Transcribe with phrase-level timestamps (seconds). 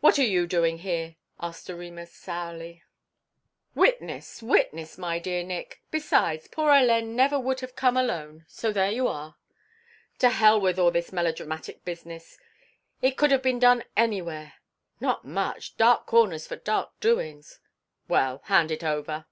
[0.00, 2.82] "What are you doing here?" asked Doremus sourly.
[3.76, 5.80] "Witness, witness, my dear Nick.
[5.92, 9.36] Besides, poor Hélène never would have come alone, so there you are."
[10.18, 12.38] "To hell with all this melodramatic business.
[13.00, 14.54] It could have been done anywhere"
[15.00, 15.76] "Not much.
[15.76, 17.60] Dark corners for dark doings."
[18.08, 19.26] "Well, hand it over."